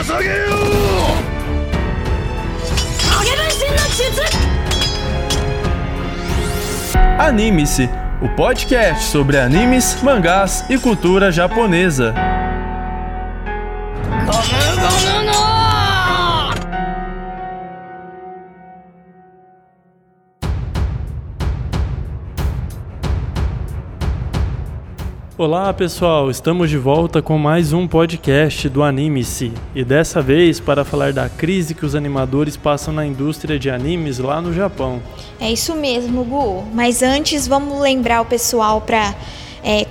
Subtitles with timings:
[0.00, 0.38] 捧げよう
[3.18, 4.22] 影分身の術
[7.18, 7.88] Anime-se,
[8.22, 12.14] o podcast sobre animes, mangás e cultura japonesa.
[25.41, 30.85] Olá pessoal, estamos de volta com mais um podcast do Anime-se e dessa vez para
[30.85, 35.01] falar da crise que os animadores passam na indústria de animes lá no Japão.
[35.39, 36.63] É isso mesmo, Gu.
[36.75, 39.15] Mas antes, vamos lembrar o pessoal para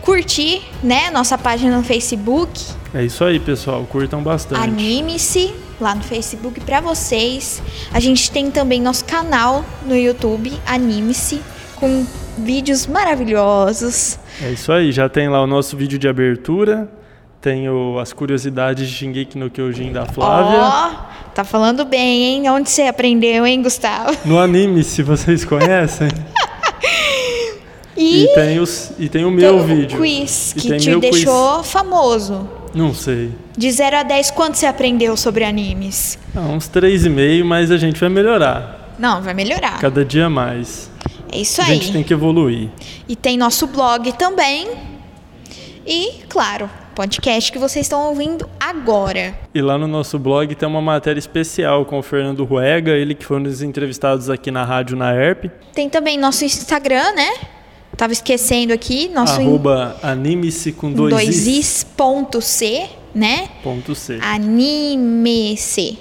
[0.02, 2.52] curtir, né, nossa página no Facebook,
[2.94, 4.62] É isso aí pessoal, curtam bastante.
[4.62, 7.60] Anime-se lá no Facebook para vocês.
[7.92, 11.42] A gente tem também nosso canal no YouTube, Anime-se,
[11.74, 12.06] com
[12.38, 14.16] vídeos maravilhosos.
[14.42, 16.88] É isso aí, já tem lá o nosso vídeo de abertura,
[17.40, 20.58] tem o- as curiosidades de Shingeki no Kyojin da Flávia.
[20.60, 20.90] Ó,
[21.34, 22.50] tá falando bem, hein?
[22.50, 24.16] Onde você aprendeu, hein, Gustavo?
[24.24, 26.08] No anime, se vocês conhecem.
[27.96, 29.98] E, E tem, os, e tem o meu tem o vídeo.
[29.98, 31.10] quiz E que te meu quiz.
[31.16, 32.48] deixou famoso.
[32.74, 33.30] Não sei.
[33.58, 36.18] De 0 a 10, quanto você aprendeu sobre animes?
[36.34, 38.94] Ah, uns 3,5, mas a gente vai melhorar.
[38.98, 39.78] Não, vai melhorar.
[39.80, 40.90] Cada dia mais.
[41.32, 41.74] É isso A aí.
[41.74, 42.68] gente tem que evoluir.
[43.08, 44.68] E tem nosso blog também.
[45.86, 49.38] E, claro, podcast que vocês estão ouvindo agora.
[49.54, 53.24] E lá no nosso blog tem uma matéria especial com o Fernando Ruega, ele que
[53.24, 55.50] foi um dos entrevistados aqui na rádio na ERP.
[55.72, 57.32] Tem também nosso Instagram, né?
[57.96, 61.46] Tava esquecendo aqui, nosso arroba anime-se com dois, dois is.
[61.46, 63.48] is ponto C, né?
[63.62, 64.18] Ponto C.
[64.22, 65.98] Anime-se.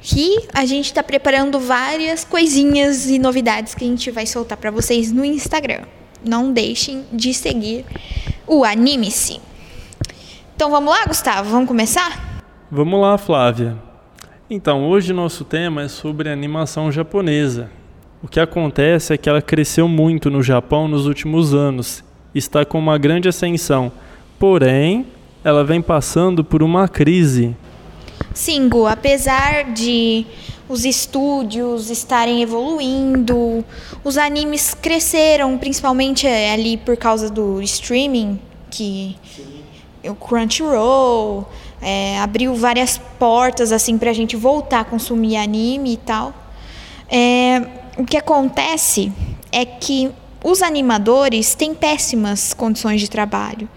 [0.00, 4.70] Que a gente tá preparando várias coisinhas e novidades que a gente vai soltar para
[4.70, 5.82] vocês no Instagram.
[6.24, 7.84] Não deixem de seguir
[8.46, 9.40] o Anime-se.
[10.56, 11.50] Então vamos lá, Gustavo?
[11.50, 12.42] Vamos começar?
[12.70, 13.76] Vamos lá, Flávia.
[14.48, 17.70] Então, hoje nosso tema é sobre animação japonesa.
[18.22, 22.78] O que acontece é que ela cresceu muito no Japão nos últimos anos, está com
[22.78, 23.92] uma grande ascensão.
[24.38, 25.06] Porém,
[25.42, 27.54] ela vem passando por uma crise.
[28.34, 30.26] Sim, Gu, apesar de
[30.68, 33.64] os estúdios estarem evoluindo,
[34.02, 38.40] os animes cresceram, principalmente eh, ali por causa do streaming,
[38.72, 39.16] que
[40.02, 41.48] o Crunchyroll
[41.80, 46.34] eh, abriu várias portas assim para a gente voltar a consumir anime e tal.
[47.08, 47.62] É,
[47.96, 49.12] o que acontece
[49.52, 50.10] é que
[50.42, 53.68] os animadores têm péssimas condições de trabalho.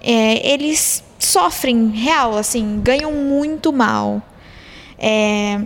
[0.00, 4.22] É, eles sofrem real, assim, ganham muito mal.
[4.98, 5.60] É,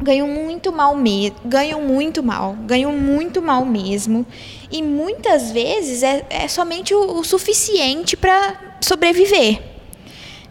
[0.00, 4.24] ganham muito mal mesmo, ganham muito mal, ganham muito mal mesmo.
[4.70, 9.60] E muitas vezes é, é somente o, o suficiente para sobreviver.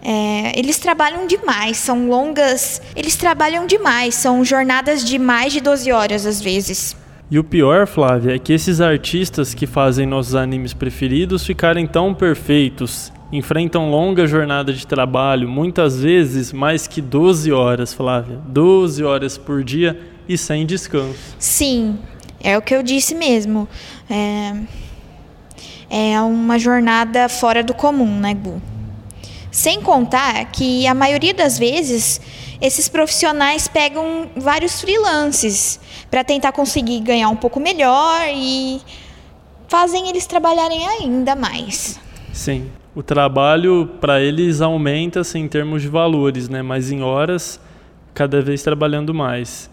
[0.01, 2.81] É, eles trabalham demais, são longas.
[2.95, 6.95] Eles trabalham demais, são jornadas de mais de 12 horas às vezes.
[7.29, 12.13] E o pior, Flávia, é que esses artistas que fazem nossos animes preferidos ficarem tão
[12.13, 18.39] perfeitos, enfrentam longa jornada de trabalho, muitas vezes mais que 12 horas, Flávia.
[18.47, 21.35] 12 horas por dia e sem descanso.
[21.37, 21.99] Sim,
[22.41, 23.67] é o que eu disse mesmo.
[24.09, 24.55] É,
[25.89, 28.61] é uma jornada fora do comum, né, Gu?
[29.51, 32.21] Sem contar que a maioria das vezes
[32.61, 38.81] esses profissionais pegam vários freelances para tentar conseguir ganhar um pouco melhor e
[39.67, 41.99] fazem eles trabalharem ainda mais.
[42.33, 42.69] Sim.
[42.97, 46.63] O trabalho para eles aumenta assim, em termos de valores, né?
[46.63, 47.61] mas em horas,
[48.11, 49.69] cada vez trabalhando mais.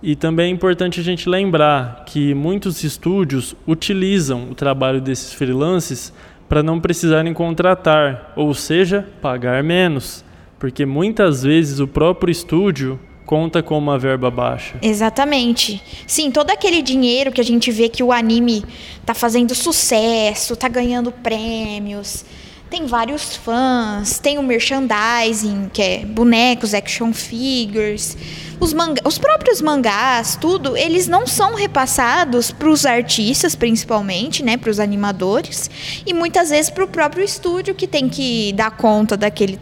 [0.00, 6.12] E também é importante a gente lembrar que muitos estúdios utilizam o trabalho desses freelances
[6.48, 10.24] para não precisarem contratar, ou seja, pagar menos,
[10.56, 14.76] porque muitas vezes o próprio estúdio conta com uma verba baixa.
[14.82, 15.82] Exatamente.
[16.06, 18.64] Sim, todo aquele dinheiro que a gente vê que o anime
[19.04, 22.24] tá fazendo sucesso, tá ganhando prêmios,
[22.70, 28.16] tem vários fãs, tem o merchandising, que é bonecos, action figures,
[28.58, 34.56] os, manga os próprios mangás, tudo, eles não são repassados para os artistas, principalmente, né,
[34.56, 35.70] para os animadores,
[36.04, 39.60] e muitas vezes para o próprio estúdio que tem que dar conta daquele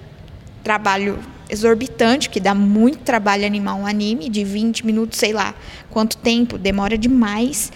[0.65, 1.19] trabalho
[1.53, 5.55] exorbitante, que dá muito trabalho animar um anime de 20 minutos, sei lá
[5.91, 7.71] quanto tempo, demora demais.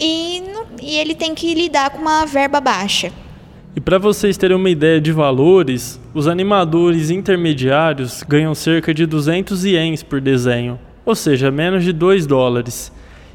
[0.00, 0.42] E,
[0.82, 3.12] e ele tem que lidar com uma verba baixa.
[3.76, 9.64] E para vocês terem uma ideia de valores, os animadores intermediários ganham cerca de 200
[9.64, 12.92] ienes por desenho, ou seja, menos de 2 dólares.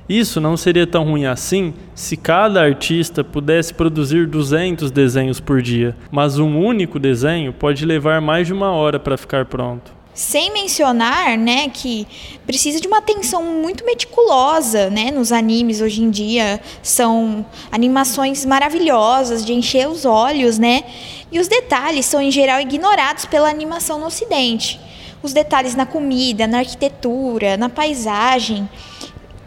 [0.09, 5.95] Isso não seria tão ruim assim se cada artista pudesse produzir 200 desenhos por dia,
[6.11, 9.99] mas um único desenho pode levar mais de uma hora para ficar pronto.
[10.11, 12.07] Sem mencionar, né, que
[12.45, 16.59] precisa de uma atenção muito meticulosa, né, nos animes hoje em dia.
[16.81, 20.83] São animações maravilhosas, de encher os olhos, né?
[21.31, 24.79] E os detalhes são, em geral, ignorados pela animação no ocidente.
[25.21, 28.67] Os detalhes na comida, na arquitetura, na paisagem,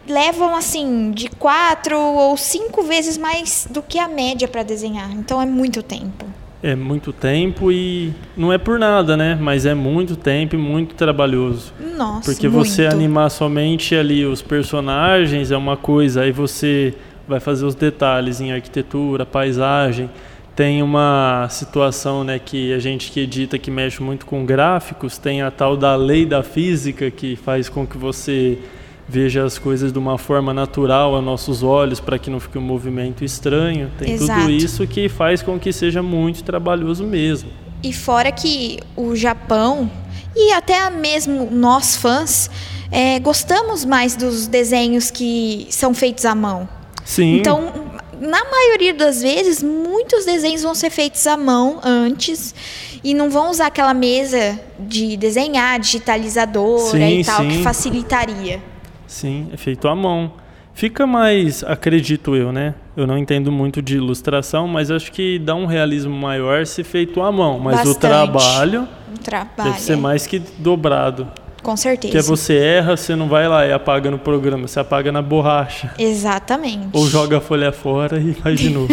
[0.07, 5.11] levam, assim, de quatro ou cinco vezes mais do que a média para desenhar.
[5.11, 6.25] Então, é muito tempo.
[6.61, 9.37] É muito tempo e não é por nada, né?
[9.39, 11.73] Mas é muito tempo e muito trabalhoso.
[11.97, 12.69] Nossa, Porque muito.
[12.69, 16.93] você animar somente ali os personagens é uma coisa, aí você
[17.27, 20.09] vai fazer os detalhes em arquitetura, paisagem.
[20.55, 25.41] Tem uma situação, né, que a gente que edita que mexe muito com gráficos, tem
[25.41, 28.59] a tal da lei da física que faz com que você
[29.07, 32.61] veja as coisas de uma forma natural a nossos olhos para que não fique um
[32.61, 33.91] movimento estranho.
[33.97, 34.41] Tem Exato.
[34.41, 37.49] tudo isso que faz com que seja muito trabalhoso mesmo.
[37.83, 39.89] E fora que o Japão
[40.35, 42.49] e até mesmo nós fãs
[42.91, 46.67] é, gostamos mais dos desenhos que são feitos à mão.
[47.03, 47.37] Sim.
[47.37, 47.71] Então,
[48.19, 52.55] na maioria das vezes, muitos desenhos vão ser feitos à mão antes
[53.03, 57.49] e não vão usar aquela mesa de desenhar, digitalizadora Sim, e tal, sim.
[57.49, 58.72] que facilitaria.
[59.13, 60.33] Sim, é feito à mão.
[60.73, 62.73] Fica mais, acredito eu, né?
[62.97, 67.21] Eu não entendo muito de ilustração, mas acho que dá um realismo maior se feito
[67.21, 67.59] à mão.
[67.59, 67.99] Mas o Bastante.
[67.99, 69.69] trabalho Um trabalho.
[69.69, 71.27] deve ser mais que dobrado.
[71.61, 72.11] Com certeza.
[72.11, 75.93] Porque você erra, você não vai lá e apaga no programa, você apaga na borracha.
[75.99, 76.89] Exatamente.
[76.91, 78.91] Ou joga a folha fora e faz de novo.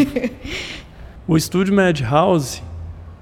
[1.26, 2.62] o estúdio Madhouse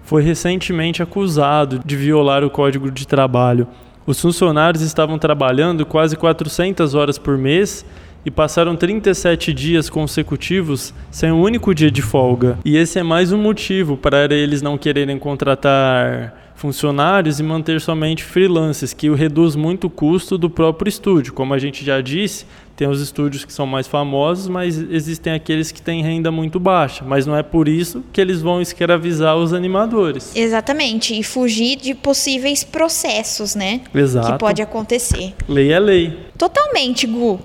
[0.02, 3.68] foi recentemente acusado de violar o código de trabalho.
[4.08, 7.84] Os funcionários estavam trabalhando quase 400 horas por mês
[8.24, 12.58] e passaram 37 dias consecutivos sem um único dia de folga.
[12.64, 18.24] E esse é mais um motivo para eles não quererem contratar funcionários e manter somente
[18.24, 21.32] freelancers, que reduz muito o custo do próprio estúdio.
[21.32, 22.44] Como a gente já disse,
[22.76, 27.04] tem os estúdios que são mais famosos, mas existem aqueles que têm renda muito baixa.
[27.06, 30.34] Mas não é por isso que eles vão escravizar os animadores.
[30.34, 31.16] Exatamente.
[31.16, 33.82] E fugir de possíveis processos, né?
[33.94, 34.32] Exato.
[34.32, 35.34] Que pode acontecer.
[35.48, 36.18] Lei é lei.
[36.36, 37.38] Totalmente, Gu.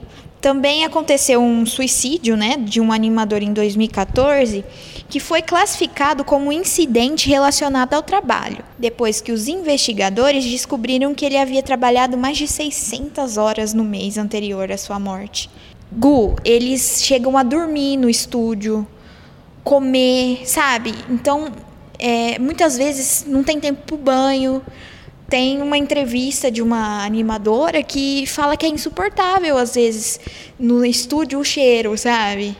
[0.43, 4.65] Também aconteceu um suicídio, né, de um animador em 2014,
[5.07, 11.37] que foi classificado como incidente relacionado ao trabalho, depois que os investigadores descobriram que ele
[11.37, 15.49] havia trabalhado mais de 600 horas no mês anterior à sua morte.
[15.89, 18.85] Gu, eles chegam a dormir no estúdio,
[19.63, 20.93] comer, sabe?
[21.09, 21.53] Então,
[21.97, 24.61] é, muitas vezes não tem tempo para banho.
[25.29, 30.19] Tem uma entrevista de uma animadora que fala que é insuportável, às vezes,
[30.59, 32.55] no estúdio o cheiro, sabe?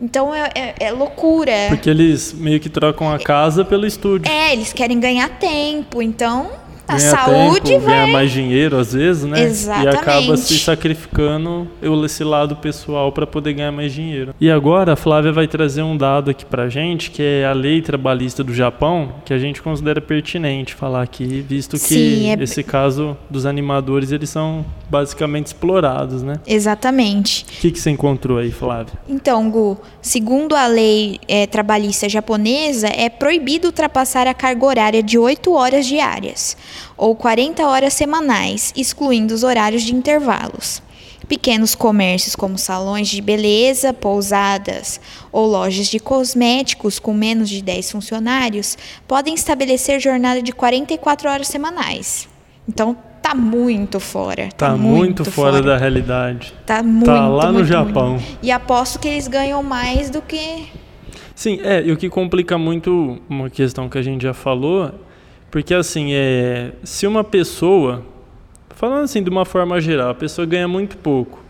[0.00, 1.52] Então é, é- é loucura.
[1.68, 4.30] Porque eles meio que trocam a casa pelo estúdio.
[4.30, 6.50] É, eles querem ganhar tempo, então
[6.88, 7.94] a Ganha saúde tempo, vai.
[7.96, 9.42] ganha mais dinheiro às vezes, né?
[9.42, 9.94] Exatamente.
[9.94, 11.66] E acaba se sacrificando
[12.04, 14.34] esse lado pessoal para poder ganhar mais dinheiro.
[14.40, 17.80] E agora a Flávia vai trazer um dado aqui pra gente, que é a lei
[17.82, 22.62] trabalhista do Japão, que a gente considera pertinente falar aqui, visto que Sim, é- esse
[22.62, 26.36] caso dos animadores, eles são basicamente explorados, né?
[26.46, 27.44] Exatamente.
[27.44, 28.94] O que, que você encontrou aí, Flávia?
[29.08, 35.18] Então, Gu, segundo a lei eh, trabalhista japonesa, é proibido ultrapassar a carga horária de
[35.18, 36.56] 8 horas diárias,
[36.96, 40.82] ou 40 horas semanais, excluindo os horários de intervalos.
[41.28, 45.00] Pequenos comércios como salões de beleza, pousadas
[45.32, 48.78] ou lojas de cosméticos com menos de 10 funcionários
[49.08, 52.28] podem estabelecer jornada de 44 horas semanais.
[52.68, 54.48] Então, tá muito fora.
[54.56, 56.54] Tá, muito, fora, da realidade.
[56.64, 58.10] Tá muito, lá no muito, Japão.
[58.10, 58.38] muito.
[58.40, 60.68] E aposto que eles ganham mais do que.
[61.34, 64.92] Sim, é, e o que complica muito uma questão que a gente já falou,
[65.50, 68.04] porque assim, é, se uma pessoa,
[68.70, 71.44] falando assim de uma forma geral, a pessoa ganha muito pouco,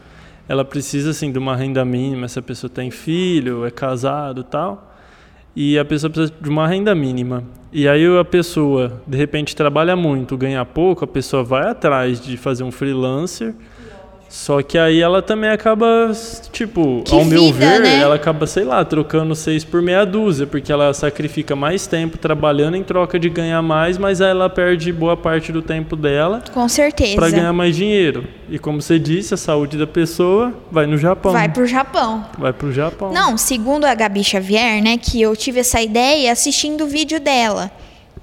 [0.49, 4.45] ela precisa assim de uma renda mínima, se a pessoa tem filho, é casado, e
[4.45, 4.96] tal,
[5.57, 7.43] e a pessoa precisa de uma renda mínima.
[7.73, 12.37] E aí a pessoa, de repente, trabalha muito, ganha pouco, a pessoa vai atrás de
[12.37, 13.55] fazer um freelancer.
[14.29, 16.11] Só que aí ela também acaba,
[16.53, 18.01] tipo, Que ao meu vida, ver, né?
[18.01, 22.77] ela acaba, sei lá, trocando seis por meia dúzia, porque ela sacrifica mais tempo trabalhando
[22.77, 26.69] em troca de ganhar mais, mas aí ela perde boa parte do tempo dela Com
[26.69, 27.15] certeza.
[27.17, 28.25] para ganhar mais dinheiro.
[28.51, 31.33] E como você disse, a saúde da pessoa vai no Japão.
[31.33, 32.27] Vai pro Japão.
[32.37, 33.13] Vai pro Japão.
[33.13, 37.71] Não, segundo a Gabi Xavier, né, que eu tive essa ideia assistindo o vídeo dela,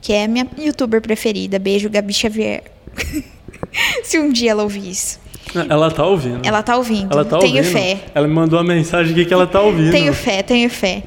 [0.02, 1.58] que é a minha youtuber preferida.
[1.58, 2.64] Beijo, Gabi Xavier.
[4.04, 5.23] Se um dia ela ouvir isso.
[5.70, 6.42] Ela tá ouvindo.
[6.46, 7.12] Ela tá ouvindo.
[7.12, 7.72] Ela tá Tenho ouvindo.
[7.72, 8.06] fé.
[8.14, 9.92] Ela me mandou uma mensagem aqui que ela tá ouvindo.
[9.92, 11.04] Tenho fé, tenho fé.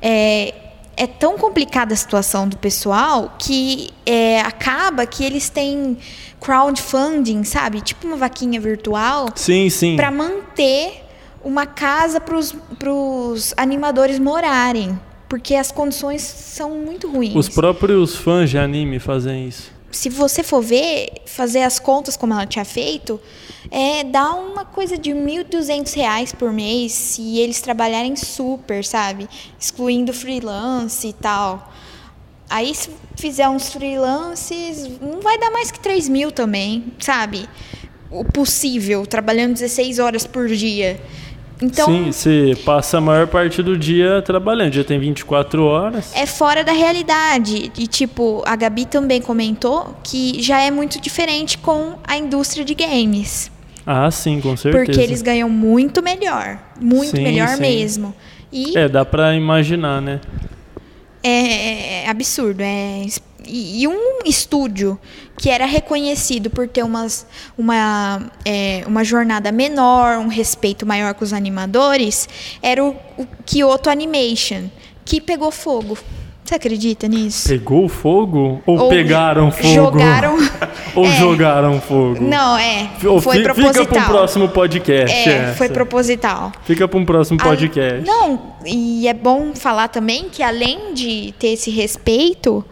[0.00, 0.54] É,
[0.96, 5.96] é tão complicada a situação do pessoal que é, acaba que eles têm
[6.40, 7.80] crowdfunding, sabe?
[7.80, 9.96] Tipo uma vaquinha virtual Sim, sim.
[9.96, 11.04] para manter
[11.44, 12.36] uma casa para
[12.92, 17.34] os animadores morarem, porque as condições são muito ruins.
[17.34, 19.72] Os próprios fãs de anime fazem isso.
[19.90, 23.20] Se você for ver, fazer as contas como ela tinha feito,
[23.74, 29.26] é, dá uma coisa de 1.200 reais por mês se eles trabalharem super, sabe?
[29.58, 31.72] Excluindo freelance e tal.
[32.50, 37.48] Aí se fizer uns freelances, não vai dar mais que 3 mil também, sabe?
[38.10, 41.00] O possível, trabalhando 16 horas por dia.
[41.62, 44.74] Então, Sim, você passa a maior parte do dia trabalhando.
[44.74, 46.10] Já tem 24 horas.
[46.14, 47.72] é fora da realidade.
[47.78, 52.74] E, tipo, a Gabi também comentou que já é muito diferente com a indústria de
[52.74, 53.50] games.
[53.86, 54.84] Ah, sim, com certeza.
[54.84, 56.58] Porque eles ganham muito melhor.
[56.80, 57.60] Muito Sim, melhor sim.
[57.60, 58.14] mesmo.
[58.52, 60.20] E É, dá pra imaginar, né?
[61.22, 62.60] é, é absurdo.
[62.60, 63.04] É,
[63.46, 64.98] e, e um estúdio
[65.36, 71.24] que era reconhecido por ter umas, uma, é, uma jornada menor, um respeito maior com
[71.24, 72.28] os animadores,
[72.62, 74.68] era o, o Kyoto Animation,
[75.04, 75.98] que pegou fogo.
[76.44, 77.48] Você acredita nisso?
[77.48, 78.60] Pegou fogo?
[78.66, 79.68] Ou, Ou pegaram fogo?
[79.74, 80.36] Jogaram.
[80.96, 81.16] Ou é.
[81.16, 82.18] jogaram fogo?
[82.20, 82.90] Não, é.
[83.06, 83.84] Ou Foi fi- proposital.
[83.84, 85.16] Fica para um próximo podcast.
[85.28, 85.54] É, essa.
[85.56, 86.52] foi proposital.
[86.64, 88.04] Fica para um próximo A- podcast.
[88.06, 92.64] Não, e é bom falar também que além de ter esse respeito,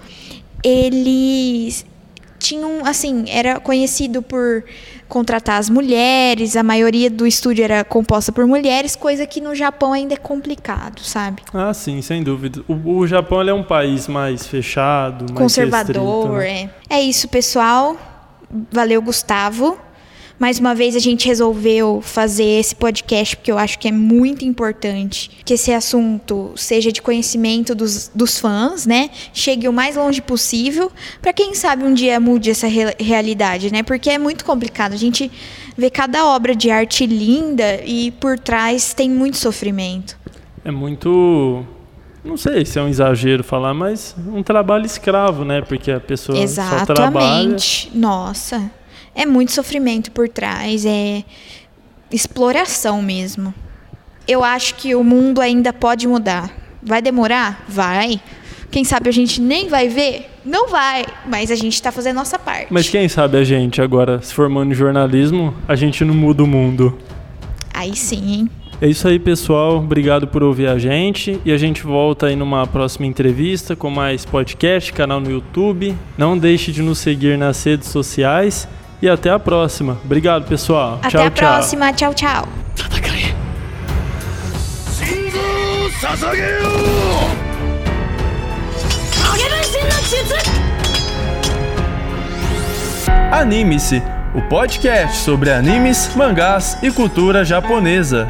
[0.65, 1.87] eles
[2.41, 4.65] tinham, assim, era conhecido por
[5.09, 9.93] contratar as mulheres, a maioria do estúdio era composta por mulheres, coisa que no Japão
[9.93, 11.43] ainda é complicado, sabe?
[11.53, 12.63] Ah, sim, sem dúvida.
[12.67, 16.71] O, o Japão é um país mais fechado, mais Conservador, restrito, né?
[16.89, 16.99] é.
[16.99, 17.97] É isso, pessoal.
[18.73, 19.79] Valeu, Gustavo.
[20.41, 24.43] Mais uma vez a gente resolveu fazer esse podcast porque eu acho que é muito
[24.43, 29.11] importante que esse assunto seja de conhecimento dos, dos fãs, né?
[29.35, 33.83] Chegue o mais longe possível, para quem sabe um dia mude essa re- realidade, né?
[33.83, 34.95] Porque é muito complicado.
[34.95, 35.31] A gente
[35.77, 40.19] vê cada obra de arte linda e por trás tem muito sofrimento.
[40.65, 41.65] É muito.
[42.25, 45.61] Não sei se é um exagero falar, mas um trabalho escravo, né?
[45.61, 47.27] Porque a pessoa só trabalha.
[47.45, 47.91] Exatamente.
[47.95, 48.71] Nossa,
[49.15, 51.25] é muito sofrimento por trás, é
[52.11, 53.55] exploração mesmo.
[54.27, 56.51] Eu acho que o mundo ainda pode mudar.
[56.83, 57.65] Vai demorar?
[57.69, 58.21] Vai.
[58.71, 60.31] Quem sabe a gente nem vai ver?
[60.45, 62.69] Não vai, mas a gente está fazendo a nossa parte.
[62.71, 66.47] Mas quem sabe a gente agora, se formando em jornalismo, a gente não muda o
[66.47, 66.97] mundo.
[67.75, 68.51] Aí sim, hein?
[68.81, 69.77] É isso aí, pessoal.
[69.77, 71.39] Obrigado por ouvir a gente.
[71.45, 75.95] E a gente volta aí numa próxima entrevista com mais podcast, canal no YouTube.
[76.17, 78.67] Não deixe de nos seguir nas redes sociais
[79.02, 79.98] E até a próxima.
[80.04, 81.00] Obrigado, pessoal.
[81.02, 81.48] Até tchau, a tchau.
[81.50, 81.94] próxima.
[81.94, 82.48] Tchau, tchau.
[84.92, 87.46] 信号を捧げよう
[89.32, 90.36] 影分身の術
[93.32, 94.02] Anime-se,
[94.34, 98.26] o podcast sobre animes, mangás e cultura japonesa.